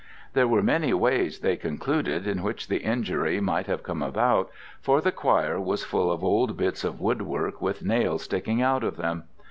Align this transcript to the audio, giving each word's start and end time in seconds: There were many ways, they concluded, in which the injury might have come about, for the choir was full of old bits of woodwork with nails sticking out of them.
There 0.33 0.47
were 0.47 0.63
many 0.63 0.95
ways, 0.95 1.41
they 1.41 1.55
concluded, 1.55 2.25
in 2.25 2.41
which 2.41 2.69
the 2.69 2.77
injury 2.79 3.39
might 3.39 3.67
have 3.67 3.83
come 3.83 4.01
about, 4.01 4.49
for 4.81 4.99
the 4.99 5.11
choir 5.11 5.59
was 5.61 5.83
full 5.85 6.11
of 6.11 6.23
old 6.23 6.57
bits 6.57 6.83
of 6.83 6.99
woodwork 6.99 7.61
with 7.61 7.85
nails 7.85 8.23
sticking 8.23 8.63
out 8.63 8.83
of 8.83 8.97
them. 8.97 9.25